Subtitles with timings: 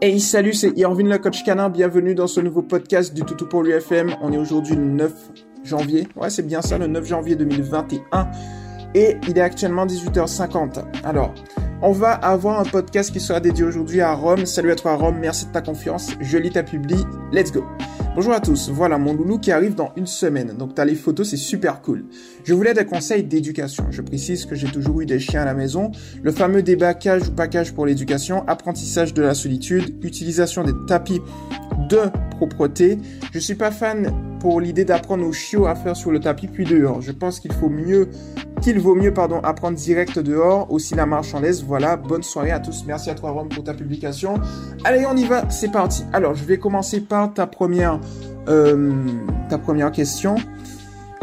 [0.00, 3.64] Hey salut, c'est Irvin le coach canin, bienvenue dans ce nouveau podcast du Toutou pour
[3.64, 4.14] l'UFM.
[4.22, 5.12] On est aujourd'hui le 9
[5.64, 8.30] janvier, ouais c'est bien ça, le 9 janvier 2021
[8.94, 10.84] et il est actuellement 18h50.
[11.02, 11.34] Alors,
[11.82, 14.46] on va avoir un podcast qui sera dédié aujourd'hui à Rome.
[14.46, 17.64] Salut à toi Rome, merci de ta confiance, je lis ta publie, let's go
[18.14, 21.28] Bonjour à tous, voilà mon loulou qui arrive dans une semaine, donc t'as les photos,
[21.30, 22.06] c'est super cool.
[22.42, 25.54] Je voulais des conseils d'éducation, je précise que j'ai toujours eu des chiens à la
[25.54, 25.92] maison,
[26.22, 30.72] le fameux débat cage ou pas cage pour l'éducation, apprentissage de la solitude, utilisation des
[30.88, 31.20] tapis
[31.88, 32.00] de
[32.38, 32.98] propreté.
[33.32, 36.64] Je suis pas fan pour l'idée d'apprendre aux chiots à faire sur le tapis puis
[36.64, 37.02] dehors.
[37.02, 38.08] Je pense qu'il faut mieux
[38.62, 41.34] qu'il vaut mieux pardon apprendre direct dehors aussi la marche.
[41.66, 42.84] Voilà, bonne soirée à tous.
[42.86, 44.34] Merci à toi Rome pour ta publication.
[44.84, 46.04] Allez, on y va, c'est parti.
[46.12, 48.00] Alors, je vais commencer par ta première
[48.48, 48.94] euh,
[49.48, 50.36] ta première question.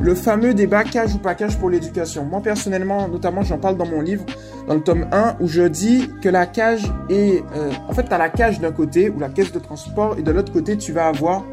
[0.05, 2.25] Le fameux débat cage ou pas cage pour l'éducation.
[2.25, 4.23] Moi personnellement, notamment, j'en parle dans mon livre,
[4.67, 7.43] dans le tome 1, où je dis que la cage est...
[7.55, 10.21] Euh, en fait, tu as la cage d'un côté, ou la caisse de transport, et
[10.21, 11.43] de l'autre côté, tu vas avoir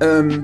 [0.00, 0.38] euh,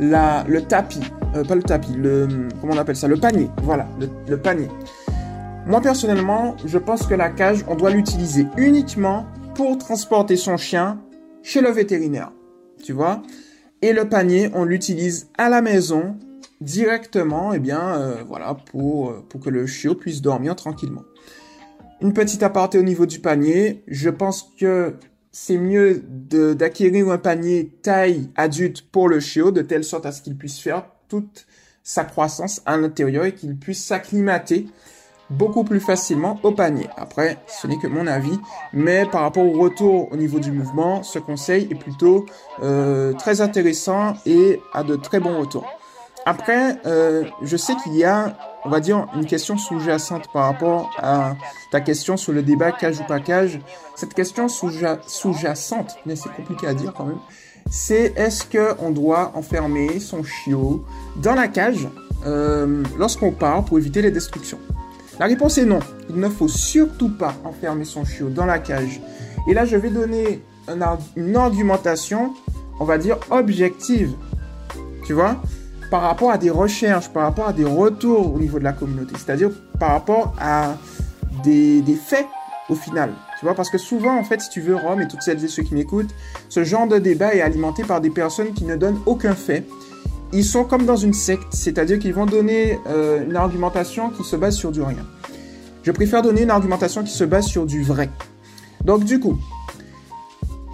[0.00, 1.02] le tapis.
[1.36, 2.48] Euh, pas le tapis, le...
[2.60, 3.48] Comment on appelle ça Le panier.
[3.62, 3.86] Voilà,
[4.26, 4.66] le panier.
[5.66, 10.98] Moi personnellement, je pense que la cage, on doit l'utiliser uniquement pour transporter son chien
[11.44, 12.32] chez le vétérinaire.
[12.82, 13.22] Tu vois
[13.82, 16.16] Et le panier, on l'utilise à la maison
[16.60, 21.04] directement, eh bien, euh, voilà, pour, euh, pour que le chiot puisse dormir tranquillement.
[22.00, 23.82] Une petite aparté au niveau du panier.
[23.86, 24.94] Je pense que
[25.32, 30.22] c'est mieux d'acquérir un panier taille adulte pour le chiot, de telle sorte à ce
[30.22, 31.46] qu'il puisse faire toute
[31.82, 34.66] sa croissance à l'intérieur et qu'il puisse s'acclimater
[35.30, 36.88] beaucoup plus facilement au panier.
[36.96, 38.38] Après, ce n'est que mon avis,
[38.72, 42.26] mais par rapport au retour au niveau du mouvement, ce conseil est plutôt
[42.62, 45.79] euh, très intéressant et a de très bons retours.
[46.26, 50.90] Après, euh, je sais qu'il y a, on va dire, une question sous-jacente par rapport
[50.98, 51.34] à
[51.70, 53.58] ta question sur le débat cage ou pas cage.
[53.96, 57.20] Cette question sous-jacente, mais c'est compliqué à dire quand même,
[57.70, 60.84] c'est est-ce qu'on doit enfermer son chiot
[61.16, 61.88] dans la cage
[62.26, 64.58] euh, lorsqu'on part pour éviter les destructions?
[65.18, 65.80] La réponse est non.
[66.08, 69.00] Il ne faut surtout pas enfermer son chiot dans la cage.
[69.48, 70.42] Et là, je vais donner
[71.16, 72.34] une argumentation,
[72.78, 74.14] on va dire, objective.
[75.04, 75.36] Tu vois?
[75.90, 79.14] Par rapport à des recherches, par rapport à des retours au niveau de la communauté,
[79.16, 80.76] c'est-à-dire par rapport à
[81.42, 82.26] des, faits
[82.68, 83.12] au final.
[83.38, 85.48] Tu vois, parce que souvent, en fait, si tu veux, Rome et toutes celles et
[85.48, 86.14] ceux qui m'écoutent,
[86.48, 89.66] ce genre de débat est alimenté par des personnes qui ne donnent aucun fait.
[90.32, 94.36] Ils sont comme dans une secte, c'est-à-dire qu'ils vont donner euh, une argumentation qui se
[94.36, 95.04] base sur du rien.
[95.82, 98.10] Je préfère donner une argumentation qui se base sur du vrai.
[98.84, 99.38] Donc du coup,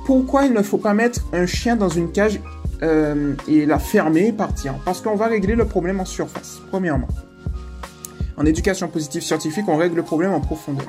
[0.05, 2.41] pourquoi il ne faut pas mettre un chien dans une cage
[2.83, 4.75] euh, et la fermer et partir.
[4.85, 7.09] Parce qu'on va régler le problème en surface, premièrement.
[8.37, 10.87] En éducation positive scientifique, on règle le problème en profondeur.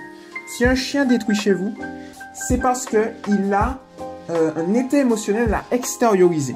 [0.47, 1.73] Si un chien détruit chez vous,
[2.33, 3.79] c'est parce qu'il a
[4.29, 6.55] euh, un état émotionnel à extérioriser.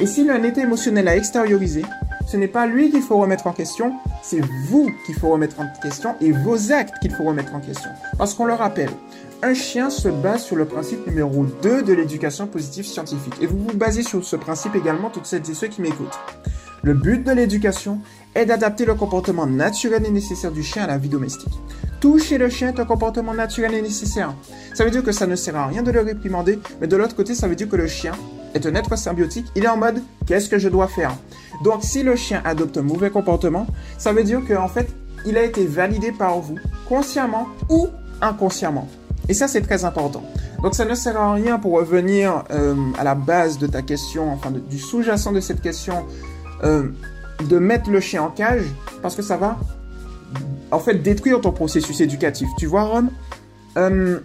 [0.00, 1.84] Et s'il a un état émotionnel à extérioriser,
[2.26, 3.92] ce n'est pas lui qu'il faut remettre en question,
[4.22, 7.90] c'est vous qu'il faut remettre en question et vos actes qu'il faut remettre en question.
[8.16, 8.90] Parce qu'on le rappelle,
[9.44, 13.34] un chien se base sur le principe numéro 2 de l'éducation positive scientifique.
[13.42, 16.18] Et vous vous basez sur ce principe également, toutes celles et ceux qui m'écoutent.
[16.82, 18.00] Le but de l'éducation
[18.34, 21.52] est d'adapter le comportement naturel et nécessaire du chien à la vie domestique.
[22.00, 24.34] Tout chez le chien est un comportement naturel et nécessaire.
[24.72, 27.14] Ça veut dire que ça ne sert à rien de le réprimander, mais de l'autre
[27.14, 28.12] côté, ça veut dire que le chien
[28.54, 29.46] est un être symbiotique.
[29.56, 31.14] Il est en mode qu'est-ce que je dois faire?
[31.62, 33.66] Donc, si le chien adopte un mauvais comportement,
[33.98, 34.88] ça veut dire qu'en fait,
[35.26, 37.88] il a été validé par vous, consciemment ou
[38.22, 38.88] inconsciemment.
[39.28, 40.22] Et ça, c'est très important.
[40.62, 44.32] Donc, ça ne sert à rien pour revenir euh, à la base de ta question,
[44.32, 46.04] enfin du sous-jacent de cette question,
[46.62, 46.88] euh,
[47.48, 48.64] de mettre le chien en cage,
[49.02, 49.58] parce que ça va,
[50.70, 52.48] en fait, détruire ton processus éducatif.
[52.58, 53.08] Tu vois, Ron?
[53.76, 54.20] Euh,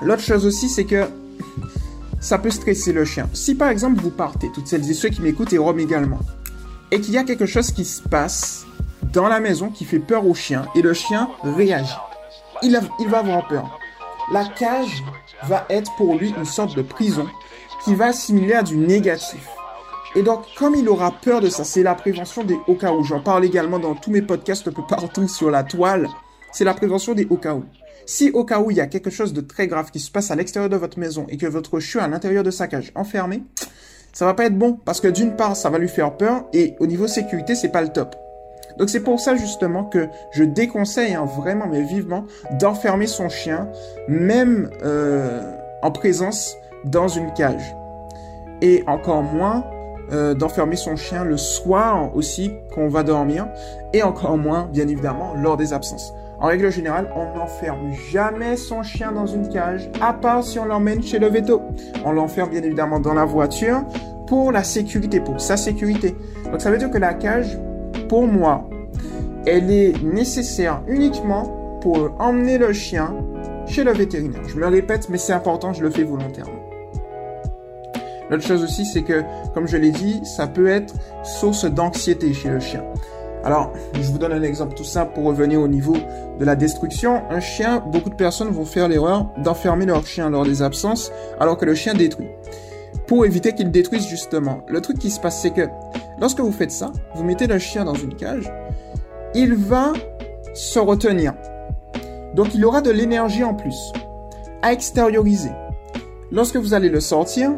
[0.00, 1.08] L'autre chose aussi, c'est que
[2.20, 3.28] ça peut stresser le chien.
[3.32, 6.20] Si par exemple vous partez, toutes celles et ceux qui m'écoutent et Rome également,
[6.90, 8.64] et qu'il y a quelque chose qui se passe
[9.12, 11.92] dans la maison qui fait peur au chien, et le chien réagit,
[12.62, 13.78] il, il va avoir peur
[14.32, 15.02] la cage
[15.44, 17.26] va être pour lui une sorte de prison
[17.84, 19.48] qui va assimiler à du négatif.
[20.14, 23.04] Et donc, comme il aura peur de ça, c'est la prévention des au cas où.
[23.04, 26.08] J'en parle également dans tous mes podcasts un peu partout sur la toile.
[26.52, 27.64] C'est la prévention des au cas où.
[28.06, 30.30] Si au cas où il y a quelque chose de très grave qui se passe
[30.30, 33.42] à l'extérieur de votre maison et que votre chien à l'intérieur de sa cage enfermé,
[34.14, 36.74] ça va pas être bon parce que d'une part ça va lui faire peur et
[36.80, 38.16] au niveau sécurité c'est pas le top.
[38.78, 42.24] Donc c'est pour ça justement que je déconseille hein, vraiment, mais vivement,
[42.58, 43.68] d'enfermer son chien,
[44.08, 45.52] même euh,
[45.82, 47.74] en présence dans une cage.
[48.62, 49.64] Et encore moins
[50.10, 53.46] euh, d'enfermer son chien le soir aussi qu'on va dormir,
[53.92, 56.14] et encore moins, bien évidemment, lors des absences.
[56.40, 60.64] En règle générale, on n'enferme jamais son chien dans une cage, à part si on
[60.64, 61.62] l'emmène chez le veto.
[62.04, 63.82] On l'enferme bien évidemment dans la voiture
[64.28, 66.14] pour la sécurité, pour sa sécurité.
[66.44, 67.58] Donc ça veut dire que la cage,
[68.08, 68.68] pour moi,
[69.46, 73.14] elle est nécessaire uniquement pour emmener le chien
[73.66, 74.42] chez le vétérinaire.
[74.48, 76.52] Je me répète, mais c'est important, je le fais volontairement.
[78.30, 79.22] L'autre chose aussi, c'est que,
[79.54, 82.84] comme je l'ai dit, ça peut être source d'anxiété chez le chien.
[83.44, 85.96] Alors, je vous donne un exemple tout simple pour revenir au niveau
[86.38, 87.22] de la destruction.
[87.30, 91.10] Un chien, beaucoup de personnes vont faire l'erreur d'enfermer leur chien lors des absences,
[91.40, 92.28] alors que le chien détruit.
[93.06, 94.60] Pour éviter qu'il détruise justement.
[94.68, 95.62] Le truc qui se passe, c'est que
[96.20, 98.50] lorsque vous faites ça, vous mettez le chien dans une cage,
[99.34, 99.92] il va
[100.54, 101.34] se retenir.
[102.34, 103.92] Donc il aura de l'énergie en plus
[104.62, 105.50] à extérioriser.
[106.30, 107.52] Lorsque vous allez le sortir,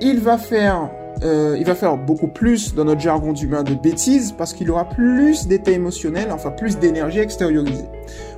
[0.00, 0.90] il va faire
[1.22, 6.32] euh, beaucoup plus dans notre jargon d'humain de bêtises parce qu'il aura plus d'état émotionnel,
[6.32, 7.84] enfin plus d'énergie extériorisée.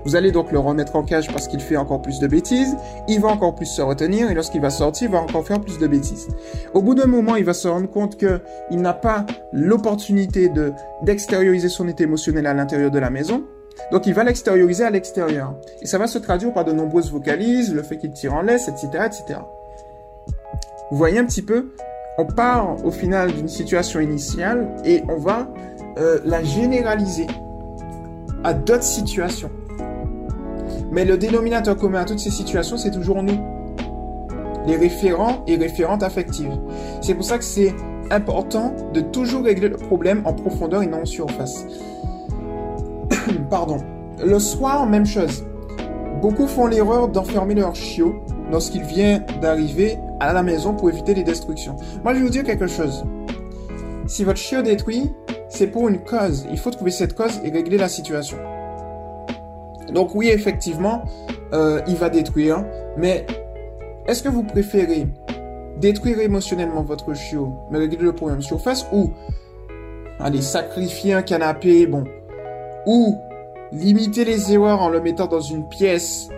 [0.04, 2.76] Vous allez donc le remettre en cage parce qu'il fait encore plus de bêtises,
[3.08, 5.78] il va encore plus se retenir et lorsqu'il va sortir, il va encore faire plus
[5.78, 6.28] de bêtises.
[6.74, 8.40] Au bout d'un moment, il va se rendre compte que
[8.70, 10.72] il n'a pas l'opportunité de
[11.02, 13.44] d'extérioriser son état émotionnel à l'intérieur de la maison.
[13.90, 15.54] Donc il va l'extérioriser à l'extérieur.
[15.80, 18.68] Et ça va se traduire par de nombreuses vocalises, le fait qu'il tire en laisse,
[18.68, 19.40] etc., etc.
[20.90, 21.68] Vous voyez un petit peu
[22.18, 25.48] on part au final d'une situation initiale et on va
[25.98, 27.26] euh, la généraliser
[28.44, 29.50] à d'autres situations.
[30.92, 33.38] Mais le dénominateur commun à toutes ces situations, c'est toujours nous.
[34.66, 36.56] Les référents et référentes affectives.
[37.00, 37.74] C'est pour ça que c'est
[38.10, 41.64] important de toujours régler le problème en profondeur et non en surface.
[43.50, 43.78] Pardon.
[44.22, 45.44] Le soir, même chose.
[46.20, 48.14] Beaucoup font l'erreur d'enfermer leur chiot
[48.50, 51.74] lorsqu'il vient d'arriver à la maison pour éviter les destructions.
[52.04, 53.04] Moi, je vais vous dire quelque chose.
[54.06, 55.10] Si votre chiot détruit,
[55.48, 56.46] c'est pour une cause.
[56.50, 58.36] Il faut trouver cette cause et régler la situation.
[59.92, 61.04] Donc oui, effectivement,
[61.52, 62.64] euh, il va détruire.
[62.96, 63.26] Mais
[64.06, 65.06] est-ce que vous préférez
[65.78, 69.12] détruire émotionnellement votre chiot, mais régler le problème surface, ou
[70.20, 72.04] allez, sacrifier un canapé, bon,
[72.86, 73.18] ou
[73.72, 76.28] limiter les erreurs en le mettant dans une pièce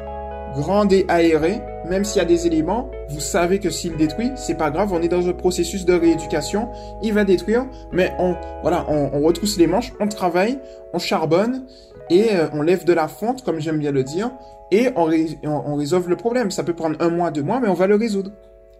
[0.54, 4.56] grande et aérée, même s'il y a des éléments, vous savez que s'il détruit, c'est
[4.56, 6.68] pas grave, on est dans un processus de rééducation,
[7.02, 10.58] il va détruire, mais on, voilà, on, retrousse les manches, on travaille,
[10.92, 11.66] on charbonne,
[12.10, 14.30] et euh, on lève de la fonte, comme j'aime bien le dire,
[14.70, 16.50] et on, résolve le problème.
[16.50, 18.32] Ça peut prendre un mois, deux mois, mais on va le résoudre.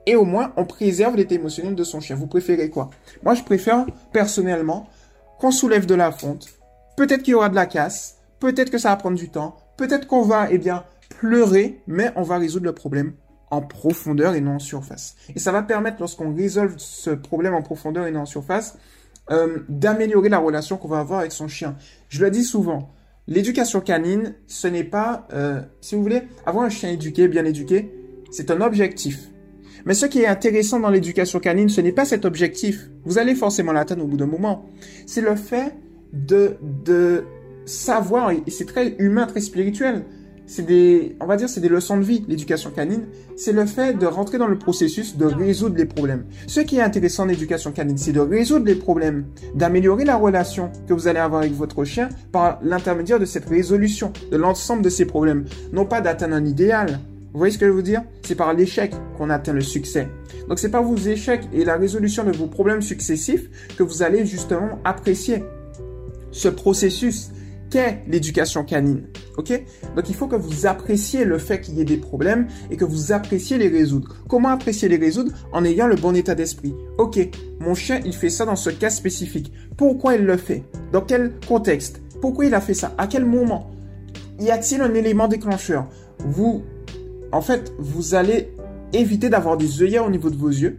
[0.07, 2.17] Et au moins, on préserve l'état émotionnel de son chien.
[2.17, 2.91] Vous préférez quoi?
[3.23, 4.87] Moi, je préfère, personnellement,
[5.39, 6.49] qu'on soulève de la fonte.
[6.97, 10.07] Peut-être qu'il y aura de la casse, peut-être que ça va prendre du temps, peut-être
[10.07, 10.85] qu'on va, eh bien,
[11.21, 13.15] pleurer, mais on va résoudre le problème
[13.51, 15.17] en profondeur et non en surface.
[15.35, 18.77] Et ça va permettre, lorsqu'on résolve ce problème en profondeur et non en surface,
[19.31, 21.77] euh, d'améliorer la relation qu'on va avoir avec son chien.
[22.09, 22.91] Je le dis souvent,
[23.27, 27.93] l'éducation canine, ce n'est pas, euh, si vous voulez, avoir un chien éduqué, bien éduqué,
[28.31, 29.31] c'est un objectif.
[29.85, 32.89] Mais ce qui est intéressant dans l'éducation canine, ce n'est pas cet objectif.
[33.05, 34.67] Vous allez forcément l'atteindre au bout d'un moment.
[35.07, 35.75] C'est le fait
[36.13, 37.25] de, de
[37.67, 40.05] savoir, et c'est très humain, très spirituel,
[40.47, 43.05] c'est des, on va dire, c'est des leçons de vie, l'éducation canine.
[43.37, 46.25] C'est le fait de rentrer dans le processus de résoudre les problèmes.
[46.47, 50.71] Ce qui est intéressant en éducation canine, c'est de résoudre les problèmes, d'améliorer la relation
[50.87, 54.91] que vous allez avoir avec votre chien par l'intermédiaire de cette résolution de l'ensemble de
[54.91, 55.45] ces problèmes.
[55.73, 57.01] Non pas d'atteindre un idéal.
[57.33, 58.03] Vous voyez ce que je veux dire?
[58.23, 60.09] C'est par l'échec qu'on atteint le succès.
[60.49, 64.25] Donc c'est par vos échecs et la résolution de vos problèmes successifs que vous allez
[64.25, 65.43] justement apprécier
[66.31, 67.31] ce processus
[68.07, 69.05] l'éducation canine.
[69.37, 69.53] Ok?
[69.97, 72.85] Donc il faut que vous appréciez le fait qu'il y ait des problèmes et que
[72.85, 74.17] vous appréciez les résoudre.
[74.29, 75.33] Comment apprécier les résoudre?
[75.53, 76.75] En ayant le bon état d'esprit.
[76.99, 77.19] Ok,
[77.61, 79.53] mon chien il fait ça dans ce cas spécifique.
[79.77, 80.65] Pourquoi il le fait?
[80.93, 82.01] Dans quel contexte?
[82.21, 82.95] Pourquoi il a fait ça?
[82.97, 83.71] À quel moment?
[84.41, 85.87] Y a-t-il un élément déclencheur?
[86.21, 86.63] Vous,
[87.33, 88.53] en fait, vous allez
[88.93, 90.79] éviter d'avoir des œillères au niveau de vos yeux.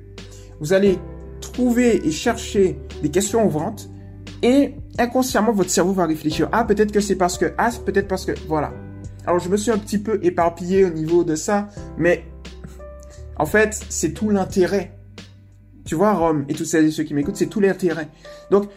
[0.60, 0.98] Vous allez
[1.42, 3.90] trouver et chercher des questions ouvrantes
[4.42, 6.50] et inconsciemment, votre cerveau va réfléchir.
[6.52, 8.74] Ah, peut-être que c'est parce que, ah, peut-être parce que, voilà.
[9.26, 12.26] Alors, je me suis un petit peu éparpillé au niveau de ça, mais
[13.38, 14.92] en fait, c'est tout l'intérêt.
[15.86, 18.08] Tu vois, Rome, et tous ceux qui m'écoutent, c'est tout l'intérêt.
[18.50, 18.70] Donc,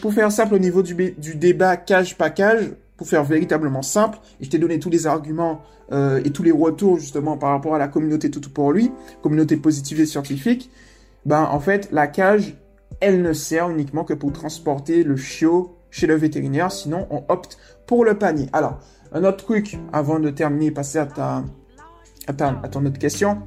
[0.00, 4.44] pour faire simple au niveau du, du débat cage-pas cage, pour faire véritablement simple, et
[4.44, 7.78] je t'ai donné tous les arguments euh, et tous les retours justement par rapport à
[7.78, 8.92] la communauté tout pour lui,
[9.22, 10.70] communauté positive et scientifique,
[11.26, 12.54] ben en fait la cage
[13.00, 17.58] elle ne sert uniquement que pour transporter le chiot chez le vétérinaire, sinon on opte
[17.86, 18.48] pour le panier.
[18.52, 18.80] Alors,
[19.12, 21.44] un autre truc, avant de terminer et passer à ta,
[22.26, 22.32] à
[22.62, 23.42] à ton autre question,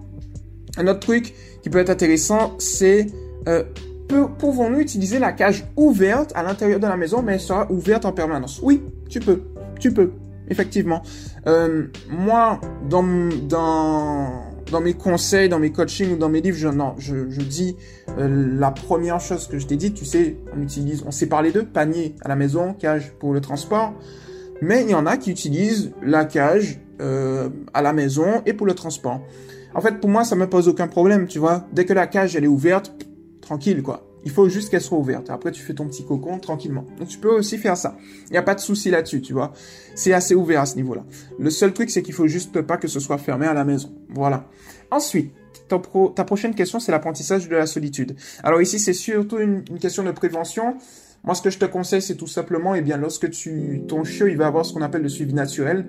[0.78, 3.08] un autre truc qui peut être intéressant, c'est
[3.48, 3.64] euh,
[4.08, 8.14] pouvons-nous utiliser la cage ouverte à l'intérieur de la maison, mais elle sera ouverte en
[8.14, 8.60] permanence?
[8.64, 9.42] Oui, tu peux,
[9.80, 10.12] tu peux.
[10.50, 11.02] effectivement.
[11.48, 13.04] Euh, moi, dans,
[13.48, 17.42] dans, dans mes conseils, dans mes coachings ou dans mes livres, je, non, je, je
[17.42, 17.76] dis
[18.18, 21.52] euh, la première chose que je t'ai dit, tu sais, on utilise, on sait parler
[21.52, 23.94] d'eux, panier à la maison, cage pour le transport.
[24.62, 28.66] Mais il y en a qui utilisent la cage euh, à la maison et pour
[28.66, 29.22] le transport.
[29.76, 31.68] En fait, pour moi, ça me pose aucun problème, tu vois.
[31.72, 32.94] Dès que la cage, elle est ouverte,
[33.42, 34.07] tranquille, quoi.
[34.28, 35.30] Il faut juste qu'elle soit ouverte.
[35.30, 36.86] Après, tu fais ton petit cocon tranquillement.
[37.00, 37.96] Donc, tu peux aussi faire ça.
[38.26, 39.54] Il n'y a pas de souci là-dessus, tu vois.
[39.96, 41.06] C'est assez ouvert à ce niveau-là.
[41.40, 43.90] Le seul truc, c'est qu'il faut juste pas que ce soit fermé à la maison.
[44.10, 44.50] Voilà.
[44.92, 45.32] Ensuite,
[45.70, 45.80] ta,
[46.26, 48.18] prochaine question, c'est l'apprentissage de la solitude.
[48.44, 50.76] Alors ici, c'est surtout une, question de prévention.
[51.24, 54.28] Moi, ce que je te conseille, c'est tout simplement, eh bien, lorsque tu, ton chiot,
[54.28, 55.88] il va avoir ce qu'on appelle le suivi naturel,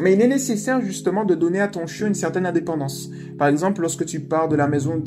[0.00, 3.10] mais il est nécessaire justement de donner à ton chiot une certaine indépendance.
[3.38, 5.04] Par exemple, lorsque tu pars de la maison,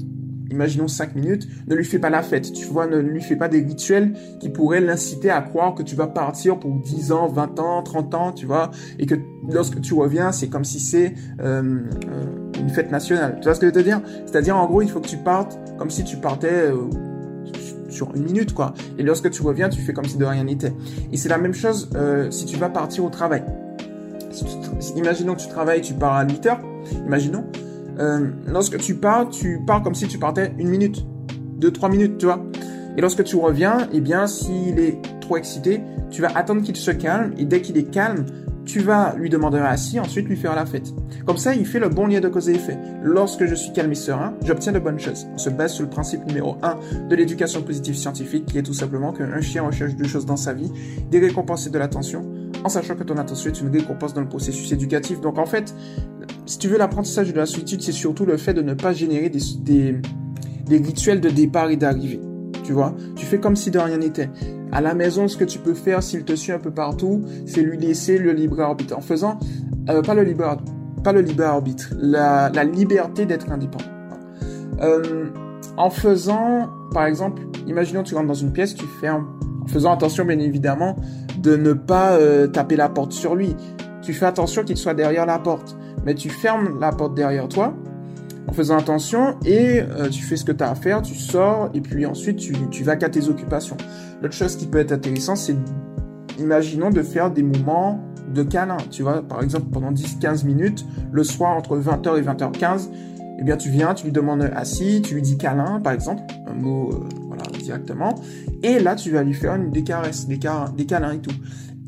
[0.52, 3.48] imaginons 5 minutes, ne lui fais pas la fête, tu vois, ne lui fais pas
[3.48, 7.60] des rituels qui pourraient l'inciter à croire que tu vas partir pour 10 ans, 20
[7.60, 9.16] ans, 30 ans, tu vois, et que
[9.52, 11.80] lorsque tu reviens, c'est comme si c'est euh,
[12.10, 12.26] euh,
[12.60, 13.38] une fête nationale.
[13.42, 14.02] Tu vois ce que je veux te dire?
[14.26, 16.72] C'est-à-dire, en gros, il faut que tu partes comme si tu partais...
[16.72, 16.90] Euh,
[17.90, 20.72] sur une minute quoi et lorsque tu reviens tu fais comme si de rien n'était
[21.12, 21.90] et c'est la même chose
[22.30, 23.44] si tu vas partir au travail
[24.96, 26.60] imaginons que tu travailles, tu pars à 8 heures,
[27.06, 27.46] imaginons.
[28.00, 31.06] Euh, lorsque tu pars, tu pars comme si tu partais une minute,
[31.58, 32.44] deux, trois minutes, tu vois.
[32.98, 36.92] Et lorsque tu reviens, eh bien, s'il est trop excité, tu vas attendre qu'il se
[36.92, 38.26] calme, et dès qu'il est calme,
[38.66, 40.94] tu vas lui demander un assis, ensuite lui faire la fête.
[41.26, 42.78] Comme ça, il fait le bon lien de cause et effet.
[43.04, 45.28] Lorsque je suis calme et serein, j'obtiens de bonnes choses.
[45.34, 48.74] On se base sur le principe numéro 1 de l'éducation positive scientifique, qui est tout
[48.74, 50.72] simplement qu'un chien recherche deux choses dans sa vie,
[51.10, 52.24] des récompenses et de l'attention,
[52.64, 55.22] en sachant que ton attention est une récompense dans le processus éducatif.
[55.22, 55.74] Donc en fait,
[56.52, 59.30] si tu veux l'apprentissage de la solitude, c'est surtout le fait de ne pas générer
[59.30, 59.96] des,
[60.70, 62.20] rituels de départ et d'arrivée.
[62.66, 64.30] Tu vois, tu fais comme si de rien n'était.
[64.74, 67.62] À la maison, ce que tu peux faire s'il te suit un peu partout, c'est
[67.62, 68.98] lui laisser le libre arbitre.
[68.98, 69.40] En faisant,
[69.90, 70.58] euh, pas le libre,
[71.06, 73.86] pas le libre arbitre, la, liberté d'être indépendant.
[74.82, 75.30] Euh,
[75.78, 80.26] en faisant, par exemple, imaginons tu rentres dans une pièce, tu fermes, en faisant attention
[80.26, 80.98] bien évidemment
[81.40, 83.56] de ne pas euh, taper la porte sur lui.
[84.02, 87.74] Tu fais attention qu'il soit derrière la porte, mais tu fermes la porte derrière toi
[88.48, 91.82] en faisant attention et euh, tu fais ce que tu à faire, tu sors et
[91.82, 93.78] puis ensuite tu, vas qu'à tes occupations.
[94.22, 95.56] L'autre chose qui peut être intéressant, c'est
[96.40, 98.00] imaginons de faire des moments
[98.34, 102.90] de câlin, tu vois, par exemple pendant 10-15 minutes, le soir entre 20h et 20h15,
[103.40, 106.54] eh bien tu viens, tu lui demandes assis, tu lui dis câlin par exemple, un
[106.54, 108.16] mot euh, voilà directement,
[108.64, 110.40] et là tu vas lui faire des caresses, des,
[110.76, 111.36] des câlins et tout.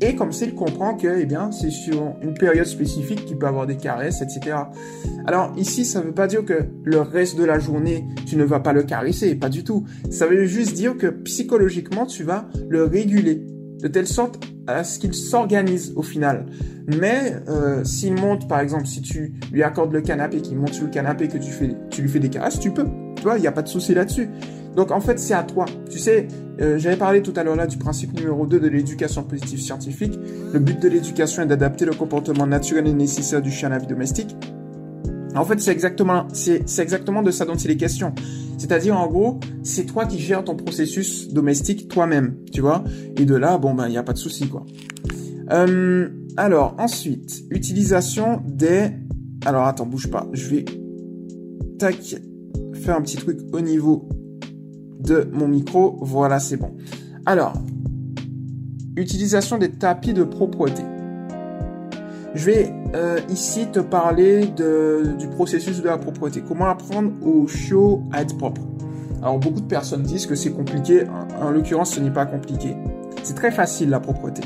[0.06, 3.46] Et comme ça, il comprend que, eh bien, c'est sur une période spécifique qu'il peut
[3.46, 4.56] avoir des caresses, etc.
[5.26, 8.44] Alors ici, ça ne veut pas dire que le reste de la journée, tu ne
[8.44, 9.86] vas pas le caresser, pas du tout.
[10.10, 13.46] Ça veut juste dire que psychologiquement, tu vas le réguler
[13.80, 16.44] de telle sorte à ce qu'il s'organise au final.
[16.86, 20.84] Mais euh, s'il monte, par exemple, si tu lui accordes le canapé, qu'il monte sur
[20.84, 22.86] le canapé, que tu, fais, tu lui fais des caresses, tu peux.
[23.16, 24.28] Tu vois, il n'y a pas de souci là-dessus.
[24.76, 25.66] Donc en fait, c'est à toi.
[25.90, 26.28] Tu sais,
[26.60, 30.18] euh, j'avais parlé tout à l'heure là du principe numéro 2 de l'éducation positive scientifique.
[30.52, 33.78] Le but de l'éducation est d'adapter le comportement naturel et nécessaire du chien à la
[33.78, 34.36] vie domestique.
[35.34, 38.14] En fait, c'est exactement, c'est, exactement de ça dont il est question.
[38.56, 42.84] C'est-à-dire, en gros, c'est toi qui gères ton processus domestique toi-même, tu vois.
[43.16, 44.64] Et de là, bon, ben, il n'y a pas de souci, quoi.
[45.50, 48.90] Euh, alors, ensuite, utilisation des...
[49.44, 50.28] Alors, attends, bouge pas.
[50.32, 50.64] Je vais...
[51.78, 52.16] Tac.
[52.74, 54.08] Faire un petit truc au niveau
[55.04, 55.98] de mon micro.
[56.00, 56.72] Voilà, c'est bon.
[57.26, 57.54] Alors,
[58.96, 60.82] utilisation des tapis de propreté.
[62.34, 66.42] Je vais euh, ici te parler du processus de la propreté.
[66.46, 68.62] Comment apprendre au chiot à être propre.
[69.22, 71.04] Alors beaucoup de personnes disent que c'est compliqué.
[71.40, 72.76] En, l'occurrence, ce n'est pas compliqué.
[73.22, 74.42] C'est très facile la propreté.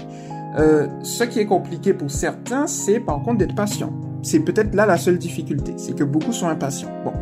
[0.59, 3.93] Euh, ce qui est compliqué pour certains, c'est par contre d'être patient.
[4.23, 6.91] C'est peut-être là la seule difficulté, c'est que beaucoup sont impatients.
[7.05, 7.13] Bon,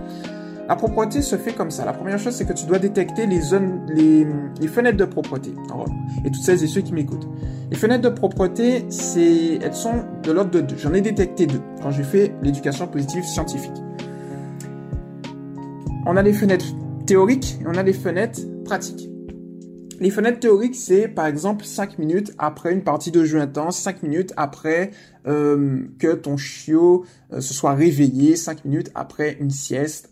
[0.68, 1.85] la propreté se fait comme ça.
[1.85, 4.26] La première chose, c'est que tu dois détecter les zones, les,
[4.61, 5.54] les fenêtres de propreté.
[6.25, 7.28] Et toutes celles et ceux qui m'écoutent.
[7.70, 10.76] Les fenêtres de propreté, c'est, elles sont de l'ordre de deux.
[10.76, 13.76] J'en ai détecté deux quand j'ai fait l'éducation positive scientifique.
[16.04, 16.66] On a les fenêtres
[17.06, 19.08] théoriques et on a les fenêtres pratiques.
[19.99, 24.02] Les fenêtres théoriques, c'est par exemple 5 minutes après une partie de jeu intense, 5
[24.02, 24.90] minutes après
[25.26, 30.11] euh, que ton chiot euh, se soit réveillé, 5 minutes après une sieste,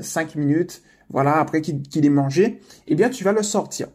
[0.00, 3.88] 5 euh, minutes, voilà, après qu'il ait mangé, eh bien, tu vas le sortir.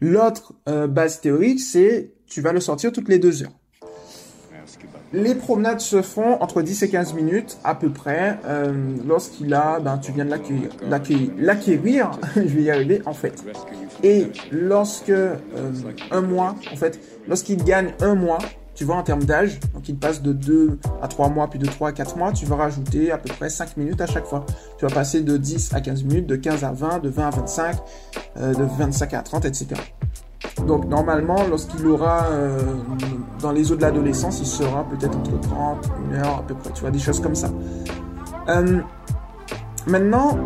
[0.00, 3.56] L'autre euh, base théorique, c'est tu vas le sortir toutes les deux heures.
[5.12, 9.78] Les promenades se font entre 10 et 15 minutes à peu près euh, lorsqu'il a,
[9.78, 10.30] ben, tu viens de
[11.38, 13.44] l'acquérir, je vais y arriver en fait.
[14.02, 15.12] Et lorsque
[16.10, 18.38] un mois, en fait, lorsqu'il gagne un mois,
[18.76, 21.66] tu vois, en termes d'âge, donc il passe de 2 à 3 mois, puis de
[21.66, 24.44] 3 à 4 mois, tu vas rajouter à peu près 5 minutes à chaque fois.
[24.78, 27.30] Tu vas passer de 10 à 15 minutes, de 15 à 20, de 20 à
[27.30, 27.76] 25,
[28.36, 29.68] euh, de 25 à 30, etc.
[30.66, 32.60] Donc normalement, lorsqu'il aura euh,
[33.40, 36.70] dans les eaux de l'adolescence, il sera peut-être entre 30, 1 heure à peu près,
[36.72, 37.48] tu vois, des choses comme ça.
[38.48, 38.80] Euh,
[39.86, 40.38] maintenant,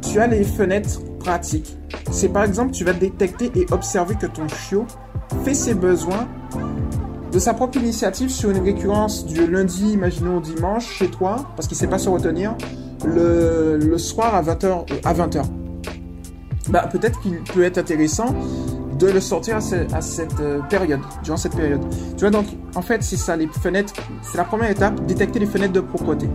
[0.00, 1.76] tu as les fenêtres pratiques.
[2.10, 4.86] C'est par exemple, tu vas détecter et observer que ton chiot
[5.44, 6.26] fait ses besoins
[7.38, 11.76] de sa propre initiative sur une récurrence du lundi, imaginons dimanche, chez toi, parce qu'il
[11.76, 12.56] ne sait pas se retenir,
[13.04, 14.86] le, le soir à 20h.
[15.04, 15.44] À 20h.
[16.68, 18.34] Bah, peut-être qu'il peut être intéressant
[18.98, 19.60] de le sortir à,
[20.00, 21.80] cette euh, période, durant cette période.
[22.16, 25.46] Tu vois, donc, en fait, c'est ça, les fenêtres, c'est la première étape, détecter les
[25.46, 26.28] fenêtres de propreté.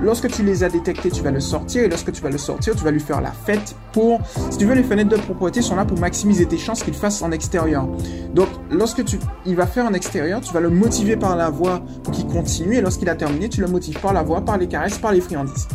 [0.00, 2.74] Lorsque tu les as détectées, tu vas le sortir, et lorsque tu vas le sortir,
[2.76, 5.74] tu vas lui faire la fête pour, si tu veux, les fenêtres de propreté sont
[5.74, 7.88] là pour maximiser tes chances qu'il fasse en extérieur.
[8.32, 11.82] Donc, lorsque tu, il va faire en extérieur, tu vas le motiver par la voix
[12.04, 14.68] pour qu'il continue, et lorsqu'il a terminé, tu le motives par la voix, par les
[14.68, 15.66] caresses, par les friandises.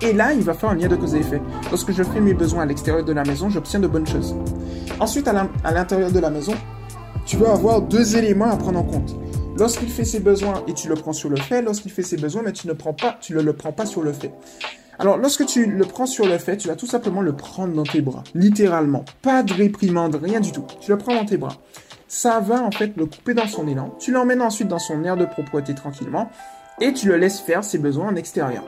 [0.00, 1.42] Et là, il va faire un lien de cause et effet.
[1.70, 4.34] Lorsque je fais mes besoins à l'extérieur de la maison, j'obtiens de bonnes choses.
[5.00, 6.54] Ensuite, à l'intérieur de la maison,
[7.26, 9.16] tu vas avoir deux éléments à prendre en compte.
[9.58, 12.42] Lorsqu'il fait ses besoins et tu le prends sur le fait, lorsqu'il fait ses besoins,
[12.44, 14.32] mais tu ne prends pas, tu ne le prends pas sur le fait.
[15.00, 17.82] Alors, lorsque tu le prends sur le fait, tu vas tout simplement le prendre dans
[17.82, 18.22] tes bras.
[18.34, 19.04] Littéralement.
[19.22, 20.64] Pas de réprimande, rien du tout.
[20.80, 21.56] Tu le prends dans tes bras.
[22.06, 23.94] Ça va, en fait, le couper dans son élan.
[23.98, 26.30] Tu l'emmènes ensuite dans son air de propreté tranquillement.
[26.80, 28.64] Et tu le laisses faire ses besoins en extérieur.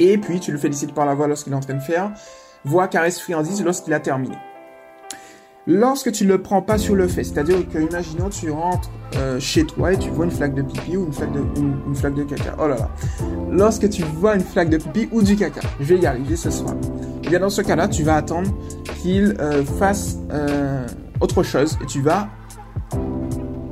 [0.00, 2.12] Et puis, tu le félicites par la voix lorsqu'il est en train de faire.
[2.64, 4.36] Voix, caresse, friandise lorsqu'il a terminé.
[5.70, 9.64] Lorsque tu le prends pas sur le fait, c'est-à-dire que, imaginons, tu rentres euh, chez
[9.64, 12.56] toi et tu vois une flaque de pipi ou une flaque de, caca.
[12.58, 12.90] Oh là là.
[13.50, 16.50] Lorsque tu vois une flaque de pipi ou du caca, je vais y arriver ce
[16.50, 16.72] soir.
[16.72, 18.50] Et eh bien dans ce cas-là, tu vas attendre
[19.02, 20.86] qu'il euh, fasse euh,
[21.20, 22.28] autre chose et tu vas...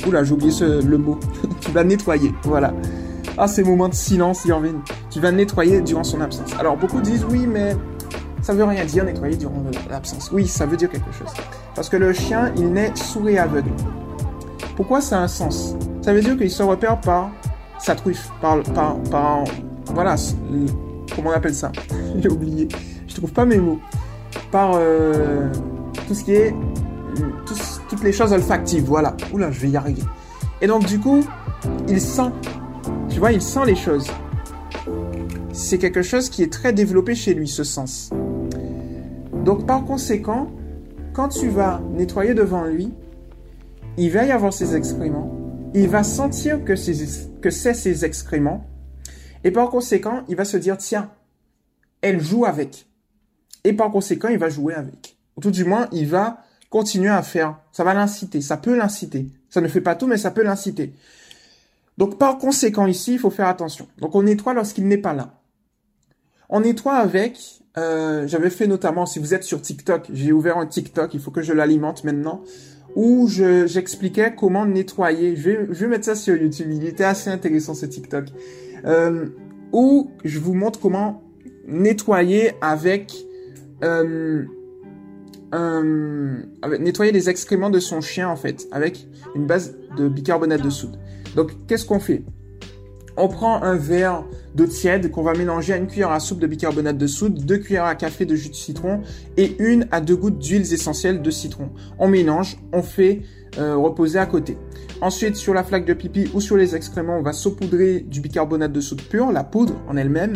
[0.06, 1.18] Oula, j'ai oublié le mot.
[1.62, 2.74] tu vas nettoyer, voilà.
[3.38, 4.80] Ah, ces moments de silence, Irvine.
[5.10, 6.50] Tu vas nettoyer durant son absence.
[6.58, 7.76] Alors, beaucoup disent oui, mais
[8.42, 10.30] ça veut rien dire nettoyer durant l'absence.
[10.32, 11.28] Oui, ça veut dire quelque chose.
[11.74, 13.70] Parce que le chien, il naît sourd et aveugle.
[14.76, 15.74] Pourquoi ça a un sens?
[16.02, 17.30] Ça veut dire qu'il se repère par
[17.78, 19.44] sa truffe, par, par, par
[19.86, 20.16] voilà,
[21.14, 21.72] comment on appelle ça?
[22.18, 22.68] J'ai oublié.
[23.06, 23.80] Je trouve pas mes mots.
[24.50, 25.50] Par euh,
[26.06, 26.54] tout ce qui est,
[27.88, 29.16] toutes les choses olfactives, voilà.
[29.32, 30.02] Oula, je vais y arriver.
[30.60, 31.22] Et donc du coup,
[31.88, 32.30] il sent
[33.16, 34.10] tu vois, il sent les choses.
[35.54, 38.10] C'est quelque chose qui est très développé chez lui, ce sens.
[39.42, 40.50] Donc par conséquent,
[41.14, 42.92] quand tu vas nettoyer devant lui,
[43.96, 45.34] il va y avoir ses excréments,
[45.72, 48.66] il va sentir que c'est ses excréments,
[49.44, 51.10] et par conséquent, il va se dire, tiens,
[52.02, 52.84] elle joue avec.
[53.64, 55.16] Et par conséquent, il va jouer avec.
[55.38, 57.56] Ou tout du moins, il va continuer à faire.
[57.72, 59.26] Ça va l'inciter, ça peut l'inciter.
[59.48, 60.92] Ça ne fait pas tout, mais ça peut l'inciter.
[61.98, 63.88] Donc par conséquent ici, il faut faire attention.
[63.98, 65.40] Donc on nettoie lorsqu'il n'est pas là.
[66.48, 67.38] On nettoie avec,
[67.78, 71.30] euh, j'avais fait notamment, si vous êtes sur TikTok, j'ai ouvert un TikTok, il faut
[71.30, 72.42] que je l'alimente maintenant,
[72.94, 75.36] où j'expliquais comment nettoyer.
[75.36, 78.26] Je vais, mettre ça sur YouTube, il était assez intéressant ce TikTok.
[78.84, 79.26] Euh,
[79.72, 81.22] où je vous montre comment
[81.66, 83.12] nettoyer avec,
[83.82, 84.44] euh,
[86.62, 90.70] avec nettoyer les excréments de son chien en fait, avec une base de bicarbonate de
[90.70, 90.96] soude.
[91.36, 92.24] Donc, qu'est-ce qu'on fait?
[93.18, 96.46] On prend un verre d'eau tiède qu'on va mélanger à une cuillère à soupe de
[96.46, 99.00] bicarbonate de soude, deux cuillères à café de jus de citron
[99.36, 101.70] et une à deux gouttes d'huiles essentielles de citron.
[101.98, 103.22] On mélange, on fait
[103.58, 104.58] euh, reposer à côté.
[105.00, 108.72] Ensuite, sur la flaque de pipi ou sur les excréments, on va saupoudrer du bicarbonate
[108.72, 110.34] de soude pur, la poudre en elle-même.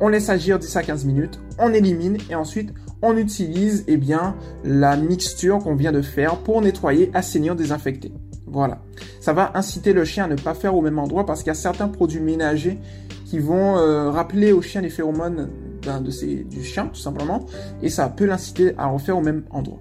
[0.00, 4.36] On laisse agir 10 à 15 minutes, on élimine et ensuite on utilise eh bien,
[4.64, 8.12] la mixture qu'on vient de faire pour nettoyer, assainir, désinfecter.
[8.50, 8.80] Voilà.
[9.20, 11.50] Ça va inciter le chien à ne pas faire au même endroit parce qu'il y
[11.50, 12.78] a certains produits ménagers
[13.26, 15.50] qui vont euh, rappeler au chien les phéromones
[16.50, 17.46] du chien, tout simplement,
[17.82, 19.80] et ça peut l'inciter à refaire au même endroit.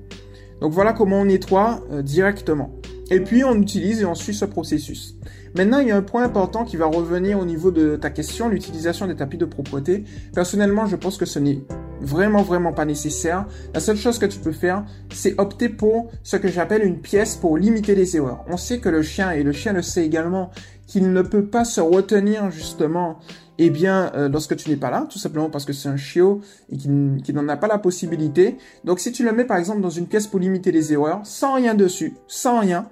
[0.62, 2.72] Donc voilà comment on nettoie euh, directement.
[3.10, 5.18] Et puis on utilise et on suit ce processus.
[5.56, 8.50] Maintenant, il y a un point important qui va revenir au niveau de ta question,
[8.50, 10.04] l'utilisation des tapis de propreté.
[10.34, 11.62] Personnellement, je pense que ce n'est
[12.02, 13.46] vraiment, vraiment pas nécessaire.
[13.74, 17.36] La seule chose que tu peux faire, c'est opter pour ce que j'appelle une pièce
[17.36, 18.44] pour limiter les erreurs.
[18.48, 20.52] On sait que le chien, et le chien le sait également,
[20.86, 23.20] qu'il ne peut pas se retenir justement
[23.58, 26.42] eh bien, euh, lorsque tu n'es pas là, tout simplement parce que c'est un chiot
[26.72, 28.58] et qu'il n'en a pas la possibilité.
[28.84, 31.56] Donc, si tu le mets par exemple dans une pièce pour limiter les erreurs, sans
[31.56, 32.88] rien dessus, sans rien,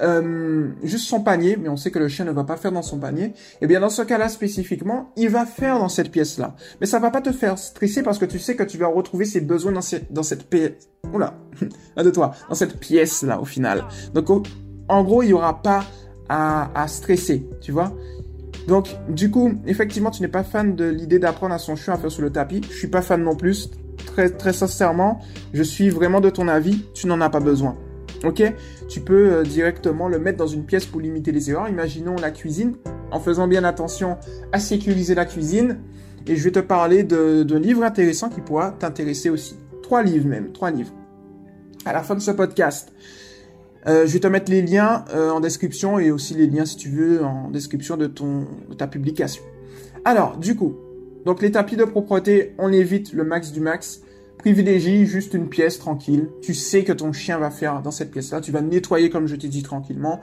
[0.00, 2.82] euh, juste son panier, mais on sait que le chien ne va pas faire dans
[2.82, 3.32] son panier, et
[3.62, 6.54] eh bien dans ce cas-là spécifiquement, il va faire dans cette pièce-là.
[6.80, 9.24] Mais ça va pas te faire stresser parce que tu sais que tu vas retrouver
[9.24, 9.80] ses besoins dans,
[10.22, 10.88] cette, pièce.
[11.12, 11.34] Oula,
[11.96, 13.84] de toi, dans cette pièce-là au final.
[14.14, 14.28] Donc
[14.88, 15.84] en gros, il y aura pas
[16.28, 17.92] à, à stresser, tu vois.
[18.68, 21.96] Donc, du coup, effectivement, tu n'es pas fan de l'idée d'apprendre à son chien à
[21.96, 22.60] faire sur le tapis.
[22.70, 23.70] Je suis pas fan non plus.
[24.06, 25.20] Très, très sincèrement,
[25.54, 26.84] je suis vraiment de ton avis.
[26.92, 27.76] Tu n'en as pas besoin.
[28.24, 28.42] Ok
[28.88, 31.68] Tu peux euh, directement le mettre dans une pièce pour limiter les erreurs.
[31.68, 32.74] Imaginons la cuisine,
[33.10, 34.16] en faisant bien attention
[34.52, 35.78] à sécuriser la cuisine.
[36.26, 39.56] Et je vais te parler d'un livre intéressant qui pourra t'intéresser aussi.
[39.82, 40.92] Trois livres même, trois livres.
[41.86, 42.92] À la fin de ce podcast,
[43.86, 46.76] euh, je vais te mettre les liens euh, en description et aussi les liens si
[46.76, 49.42] tu veux en description de ton de ta publication.
[50.04, 50.76] Alors, du coup,
[51.24, 54.02] donc les tapis de propreté, on évite le max du max.
[54.38, 56.28] Privilégie juste une pièce tranquille.
[56.42, 58.40] Tu sais que ton chien va faire dans cette pièce-là.
[58.40, 60.20] Tu vas nettoyer comme je t'ai dit tranquillement.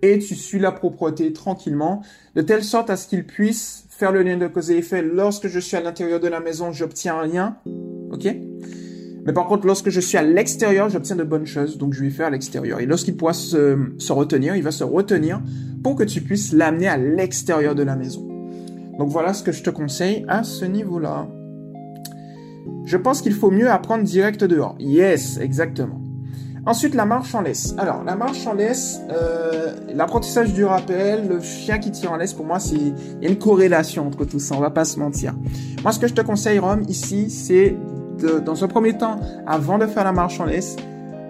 [0.00, 2.02] Et tu suis la propreté tranquillement,
[2.36, 5.02] de telle sorte à ce qu'il puisse faire le lien de cause et effet.
[5.02, 7.56] Lorsque je suis à l'intérieur de la maison, j'obtiens un lien.
[8.12, 8.28] Ok?
[9.26, 12.10] Mais par contre, lorsque je suis à l'extérieur, j'obtiens de bonnes choses, donc je vais
[12.10, 12.80] faire à l'extérieur.
[12.80, 15.42] Et lorsqu'il pourra se, se, retenir, il va se retenir
[15.82, 18.26] pour que tu puisses l'amener à l'extérieur de la maison.
[18.98, 21.28] Donc voilà ce que je te conseille à ce niveau-là.
[22.84, 24.74] Je pense qu'il faut mieux apprendre direct dehors.
[24.78, 26.00] Yes, exactement.
[26.66, 27.74] Ensuite, la marche en laisse.
[27.78, 32.34] Alors, la marche en laisse, euh, l'apprentissage du rappel, le chien qui tire en laisse,
[32.34, 34.54] pour moi, c'est il y a une corrélation entre tout ça.
[34.54, 35.34] On va pas se mentir.
[35.82, 37.76] Moi, ce que je te conseille, Rome, ici, c'est
[38.44, 40.76] dans un premier temps, avant de faire la marche en laisse,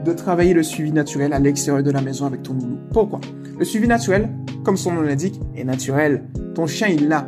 [0.05, 2.79] de travailler le suivi naturel à l'extérieur de la maison avec ton loulou.
[2.93, 3.21] Pourquoi?
[3.59, 4.29] Le suivi naturel,
[4.65, 6.25] comme son nom l'indique, est naturel.
[6.55, 7.27] Ton chien, il l'a.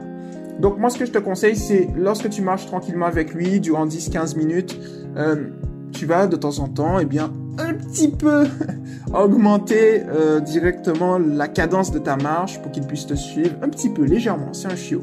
[0.60, 3.86] Donc moi, ce que je te conseille, c'est lorsque tu marches tranquillement avec lui durant
[3.86, 4.78] 10-15 minutes,
[5.16, 5.46] euh,
[5.92, 7.18] tu vas de temps en temps, eh
[7.58, 8.44] un petit peu
[9.14, 13.88] augmenter euh, directement la cadence de ta marche pour qu'il puisse te suivre un petit
[13.88, 14.52] peu, légèrement.
[14.52, 15.02] C'est un chiot.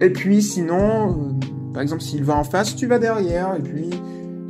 [0.00, 3.90] Et puis sinon, euh, par exemple, s'il va en face, tu vas derrière, et puis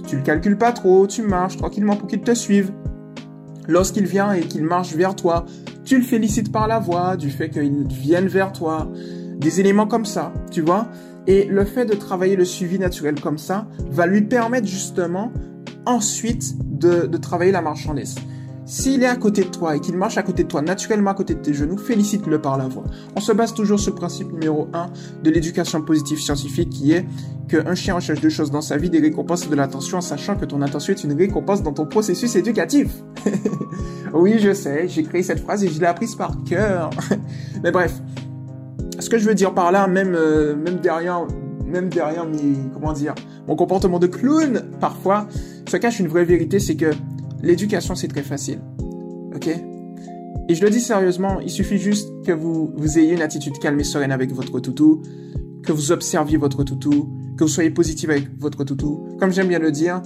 [0.06, 2.72] tu le calcules pas trop, tu marches tranquillement pour qu'il te suive.
[3.68, 5.44] Lorsqu'il vient et qu'il marche vers toi,
[5.84, 8.90] tu le félicites par la voix, du fait qu'il vienne vers toi,
[9.42, 10.88] des éléments comme ça, tu vois.
[11.26, 15.32] Et le fait de travailler le suivi naturel comme ça va lui permettre justement
[15.86, 18.16] ensuite de, travailler la marchandise.
[18.64, 21.14] S'il est à côté de toi et qu'il marche à côté de toi, naturellement à
[21.14, 22.84] côté de tes genoux, félicite-le par la voix.
[23.16, 24.90] On se base toujours sur le principe numéro 1
[25.22, 27.04] de l'éducation positive scientifique qui est
[27.48, 30.36] qu'un chien recherche deux choses dans sa vie, des récompenses et de l'attention en sachant
[30.36, 32.88] que ton attention est une récompense dans ton processus éducatif.
[34.14, 36.90] oui, je sais, j'ai créé cette phrase et je l'ai apprise par cœur.
[37.64, 38.00] Mais bref,
[39.02, 41.26] ce que je veux dire par là, même, euh, même derrière,
[41.66, 43.14] même derrière mes, comment dire,
[43.48, 45.26] mon comportement de clown, parfois,
[45.68, 46.92] se cache une vraie vérité, c'est que
[47.42, 48.60] l'éducation, c'est très facile.
[49.34, 49.48] Ok?
[50.48, 53.80] Et je le dis sérieusement, il suffit juste que vous, vous ayez une attitude calme
[53.80, 55.02] et sereine avec votre toutou,
[55.62, 59.16] que vous observiez votre toutou, que vous soyez positif avec votre toutou.
[59.18, 60.02] Comme j'aime bien le dire,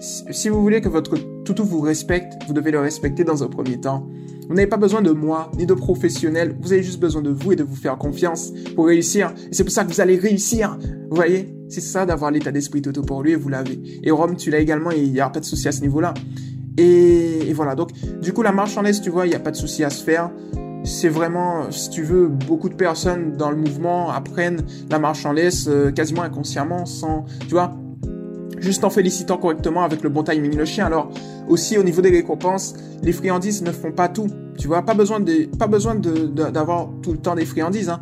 [0.00, 3.78] si vous voulez que votre toutou vous respecte, vous devez le respecter dans un premier
[3.80, 4.08] temps.
[4.48, 6.56] Vous n'avez pas besoin de moi, ni de professionnels.
[6.60, 9.34] Vous avez juste besoin de vous et de vous faire confiance pour réussir.
[9.50, 10.78] Et c'est pour ça que vous allez réussir.
[11.10, 11.52] Vous voyez?
[11.68, 13.80] C'est ça d'avoir l'état d'esprit toutou pour lui et vous l'avez.
[14.04, 16.14] Et Rome, tu l'as également et il n'y a pas de souci à ce niveau-là.
[16.78, 19.82] Et, voilà, donc du coup la laisse, tu vois, il n'y a pas de souci
[19.82, 20.30] à se faire.
[20.84, 25.90] C'est vraiment, si tu veux, beaucoup de personnes dans le mouvement apprennent la laisse euh,
[25.90, 27.76] quasiment inconsciemment, sans, tu vois,
[28.58, 30.86] juste en félicitant correctement avec le bon timing le chien.
[30.86, 31.10] Alors
[31.48, 34.28] aussi au niveau des récompenses, les friandises ne font pas tout.
[34.58, 37.88] Tu vois, pas besoin de, pas besoin de, d'avoir tout le temps des friandises.
[37.88, 38.00] Hein.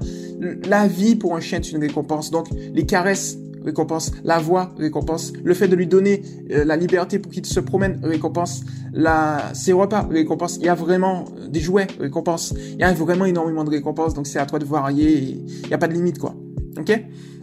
[0.68, 2.30] La vie pour un chien est une récompense.
[2.30, 4.12] Donc les caresses récompense.
[4.22, 5.32] La voix, récompense.
[5.42, 8.62] Le fait de lui donner euh, la liberté pour qu'il se promène, récompense.
[8.92, 10.58] La, ses repas, récompense.
[10.58, 12.54] Il y a vraiment euh, des jouets, récompense.
[12.56, 15.40] Il y a vraiment énormément de récompenses, donc c'est à toi de varier.
[15.62, 16.34] Il n'y a pas de limite, quoi.
[16.78, 16.90] Ok?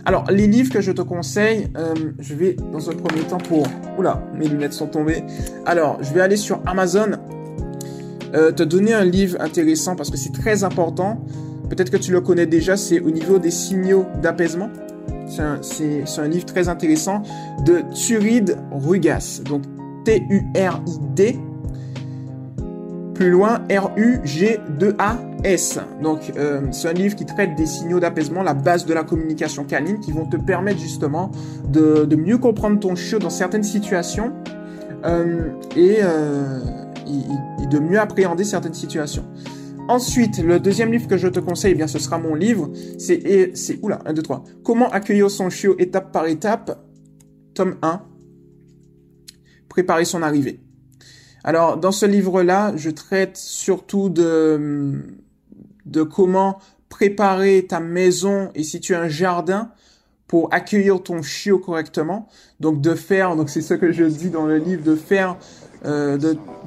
[0.06, 3.68] Alors, les livres que je te conseille, euh, je vais dans un premier temps pour...
[3.98, 5.24] Oula, mes lunettes sont tombées.
[5.66, 7.12] Alors, je vais aller sur Amazon,
[8.34, 11.24] euh, te donner un livre intéressant parce que c'est très important.
[11.70, 14.70] Peut-être que tu le connais déjà, c'est au niveau des signaux d'apaisement.
[15.28, 17.22] C'est un, livre très intéressant
[17.66, 19.42] de Turid Rugas.
[19.46, 19.64] Donc
[20.04, 21.40] T-U-R-I-D.
[23.14, 23.62] Plus loin,
[25.44, 25.80] R-U-G-2-A-S.
[26.02, 29.64] Donc euh, c'est un livre qui traite des signaux d'apaisement, la base de la communication
[29.64, 31.32] canine, qui vont te permettre justement
[31.68, 34.34] de, mieux comprendre ton chiot dans certaines situations
[35.06, 36.60] euh, et, euh,
[37.62, 39.26] et de mieux appréhender certaines situations.
[39.88, 42.70] Ensuite, le deuxième livre que je te conseille, eh bien, ce sera mon livre.
[42.98, 44.44] C'est, c'est, oula, 1, 2, 3.
[44.64, 46.86] Comment accueillir son chiot étape par étape?
[47.56, 48.02] Tome 1.
[49.68, 50.60] Préparer son arrivée.
[51.44, 55.04] Alors, dans ce livre-là, je traite surtout de,
[55.86, 59.72] de comment préparer ta maison et si tu as un jardin
[60.28, 62.30] pour accueillir ton chiot correctement.
[62.62, 65.36] Donc de faire, donc c'est ce que je dis dans le livre, de faire
[65.84, 66.18] euh,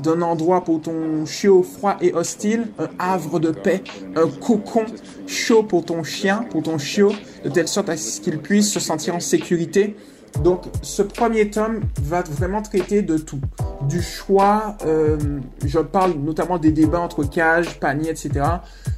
[0.03, 3.83] d'un endroit pour ton chiot froid et hostile, un havre de paix,
[4.17, 4.85] un cocon
[5.27, 8.81] chaud pour ton chien, pour ton chiot, de telle sorte à ce qu'il puisse se
[8.81, 9.97] sentir en sécurité.
[10.43, 13.41] Donc ce premier tome va vraiment traiter de tout,
[13.89, 15.17] du choix, euh,
[15.65, 18.45] je parle notamment des débats entre cage, panier, etc.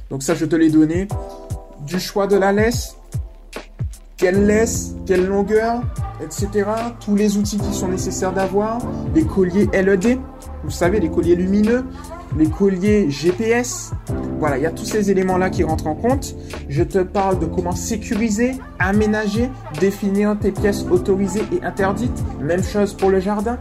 [0.09, 1.07] Donc ça je te l'ai donné,
[1.85, 2.97] du choix de la laisse,
[4.17, 5.83] quelle laisse, quelle longueur,
[6.23, 6.69] etc.
[6.99, 8.79] Tous les outils qui sont nécessaires d'avoir,
[9.13, 10.19] les colliers LED,
[10.63, 11.85] vous savez, les colliers lumineux,
[12.37, 13.91] les colliers GPS.
[14.39, 16.35] Voilà, il y a tous ces éléments-là qui rentrent en compte.
[16.69, 22.23] Je te parle de comment sécuriser, aménager, définir tes pièces autorisées et interdites.
[22.41, 23.57] Même chose pour le jardin.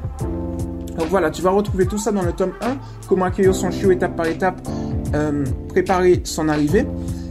[0.98, 3.90] Donc voilà, tu vas retrouver tout ça dans le tome 1, comment accueillir son chiot
[3.90, 4.66] étape par étape,
[5.14, 6.86] euh, préparer son arrivée.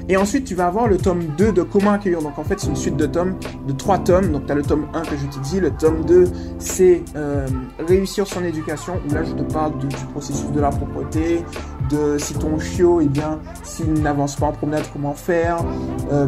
[0.08, 2.22] Et ensuite, tu vas avoir le tome 2 de Comment accueillir.
[2.22, 3.38] Donc en fait, c'est une suite de tomes,
[3.68, 4.32] de trois tomes.
[4.32, 5.60] Donc tu as le tome 1 que je te dis.
[5.60, 6.26] Le tome 2,
[6.60, 7.48] c'est euh,
[7.88, 9.00] Réussir son éducation.
[9.08, 11.44] Où là, je te parle du, processus de la propreté,
[11.90, 15.58] de si ton chiot, eh bien, s'il n'avance pas en promenade, comment faire.
[16.12, 16.28] Euh,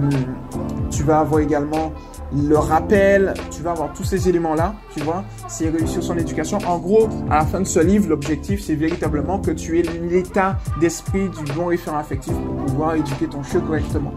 [0.92, 1.94] tu vas avoir également
[2.36, 6.58] le rappel, tu vas avoir tous ces éléments-là, tu vois, c'est réussir son éducation.
[6.68, 10.58] En gros, à la fin de ce livre, l'objectif, c'est véritablement que tu aies l'état
[10.80, 14.14] d'esprit du bon référent affectif pour pouvoir éduquer ton chiot correctement.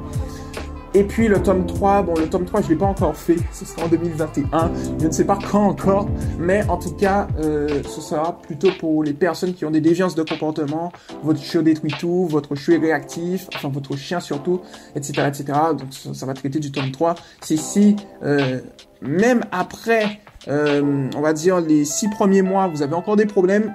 [0.92, 3.64] Et puis le tome 3, bon le tome 3 je l'ai pas encore fait, ce
[3.64, 8.00] sera en 2021, je ne sais pas quand encore, mais en tout cas euh, ce
[8.00, 10.90] sera plutôt pour les personnes qui ont des déviances de comportement,
[11.22, 14.62] votre chiot détruit tout, votre chiot est réactif, enfin votre chien surtout,
[14.96, 15.28] etc.
[15.28, 15.44] etc.
[15.78, 17.14] Donc ça, va traiter du tome 3.
[17.40, 18.58] C'est si euh,
[19.00, 23.72] même après, euh, on va dire les 6 premiers mois, vous avez encore des problèmes,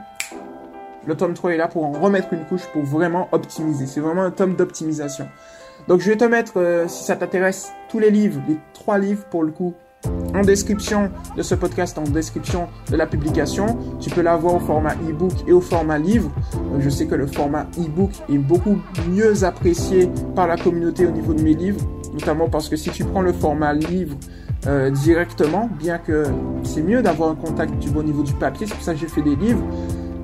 [1.08, 3.86] le tome 3 est là pour en remettre une couche pour vraiment optimiser.
[3.86, 5.28] C'est vraiment un tome d'optimisation.
[5.88, 9.26] Donc je vais te mettre, euh, si ça t'intéresse, tous les livres, les trois livres
[9.26, 9.74] pour le coup,
[10.34, 13.78] en description de ce podcast, en description de la publication.
[14.00, 16.32] Tu peux l'avoir au format e-book et au format livre.
[16.56, 18.78] Euh, je sais que le format e-book est beaucoup
[19.10, 21.82] mieux apprécié par la communauté au niveau de mes livres,
[22.14, 24.18] notamment parce que si tu prends le format livre
[24.68, 26.26] euh, directement, bien que
[26.64, 29.08] c'est mieux d'avoir un contact du bon niveau du papier, c'est pour ça que j'ai
[29.08, 29.64] fait des livres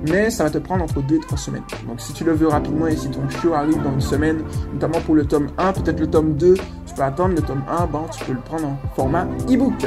[0.08, 1.62] mais ça va te prendre entre 2 et 3 semaines.
[1.86, 5.00] Donc si tu le veux rapidement et si ton chiot arrive dans une semaine, notamment
[5.00, 8.02] pour le tome 1, peut-être le tome 2, tu peux attendre le tome 1, bon,
[8.10, 9.86] tu peux le prendre en format e-book.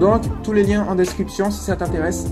[0.00, 2.26] Donc tous les liens en description si ça t'intéresse.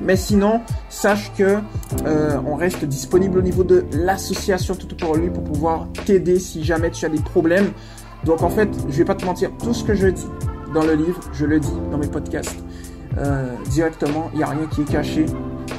[0.00, 1.58] Mais sinon, sache que
[2.04, 6.64] euh, on reste disponible au niveau de l'association Tout pour lui pour pouvoir t'aider si
[6.64, 7.70] jamais tu as des problèmes.
[8.24, 10.26] Donc en fait, je vais pas te mentir, tout ce que je dis
[10.74, 12.56] dans le livre, je le dis dans mes podcasts.
[13.18, 15.26] Euh, directement, il n'y a rien qui est caché.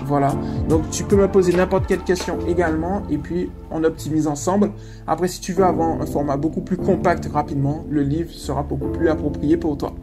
[0.06, 0.34] Voilà.
[0.70, 4.72] Donc tu peux me poser n'importe quelle question également et puis on optimise ensemble.
[5.08, 8.90] Après, si tu veux avoir un format beaucoup plus compact rapidement, le livre sera beaucoup
[8.90, 9.94] plus approprié pour toi.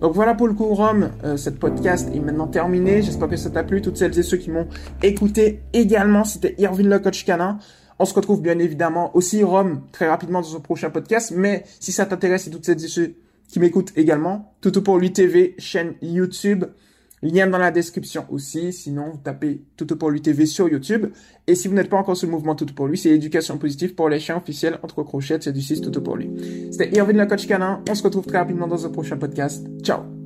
[0.00, 1.10] Donc voilà pour le coup, Rome.
[1.24, 3.02] Euh, cette podcast est maintenant terminée.
[3.02, 3.82] J'espère que ça t'a plu.
[3.82, 4.66] Toutes celles et ceux qui m'ont
[5.02, 7.58] écouté également, c'était Irvin le coach canin.
[7.98, 11.32] On se retrouve bien évidemment aussi, Rome, très rapidement dans un prochain podcast.
[11.36, 13.14] Mais si ça t'intéresse et toutes celles et ceux
[13.48, 16.64] qui m'écoutent également, Toutou pour lui TV, chaîne YouTube.
[17.22, 18.72] Lien dans la description aussi.
[18.72, 21.06] Sinon, vous tapez Toutou pour lui TV sur YouTube.
[21.46, 23.94] Et si vous n'êtes pas encore sur le mouvement Toutou pour lui, c'est l'éducation positive
[23.94, 25.38] pour les chiens officiels entre crochets.
[25.40, 26.30] C'est du 6 Toutou pour lui.
[26.70, 27.82] C'était Irvin le coach canin.
[27.88, 29.66] On se retrouve très rapidement dans un prochain podcast.
[29.82, 30.21] Ciao